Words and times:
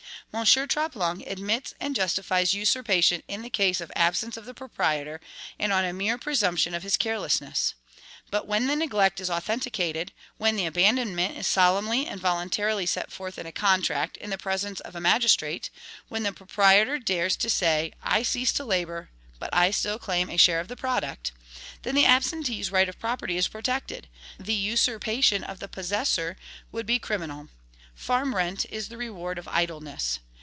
M. 0.33 0.45
Troplong 0.45 1.27
admits 1.29 1.73
and 1.77 1.93
justifies 1.93 2.53
usurpation 2.53 3.21
in 3.27 3.49
case 3.49 3.81
of 3.81 3.89
the 3.89 3.97
ABSENCE 4.01 4.37
of 4.37 4.45
the 4.45 4.53
proprietor, 4.53 5.19
and 5.59 5.73
on 5.73 5.83
a 5.83 5.91
mere 5.91 6.17
presumption 6.17 6.73
of 6.73 6.83
his 6.83 6.95
CARELESSNESS. 6.95 7.73
But 8.29 8.47
when 8.47 8.67
the 8.67 8.77
neglect 8.77 9.19
is 9.19 9.29
authenticated; 9.29 10.13
when 10.37 10.55
the 10.55 10.65
abandonment 10.65 11.37
is 11.37 11.47
solemnly 11.47 12.07
and 12.07 12.17
voluntarily 12.17 12.85
set 12.85 13.11
forth 13.11 13.37
in 13.37 13.45
a 13.45 13.51
contract 13.51 14.15
in 14.15 14.29
the 14.29 14.37
presence 14.37 14.79
of 14.79 14.95
a 14.95 15.01
magistrate; 15.01 15.69
when 16.07 16.23
the 16.23 16.31
proprietor 16.31 16.97
dares 16.97 17.35
to 17.35 17.49
say, 17.49 17.91
"I 18.01 18.23
cease 18.23 18.53
to 18.53 18.63
labor, 18.63 19.09
but 19.37 19.49
I 19.51 19.69
still 19.71 19.99
claim 19.99 20.29
a 20.29 20.37
share 20.37 20.61
of 20.61 20.69
the 20.69 20.77
product," 20.77 21.33
then 21.81 21.93
the 21.95 22.05
absentee's 22.05 22.71
right 22.71 22.87
of 22.87 22.97
property 22.99 23.35
is 23.35 23.49
protected; 23.49 24.07
the 24.39 24.53
usurpation 24.53 25.43
of 25.43 25.59
the 25.59 25.67
possessor 25.67 26.37
would 26.71 26.85
be 26.85 26.99
criminal; 26.99 27.49
farm 27.93 28.33
rent 28.33 28.65
is 28.71 28.87
the 28.87 28.97
reward 28.97 29.37
of 29.37 29.47
idleness. 29.49 30.19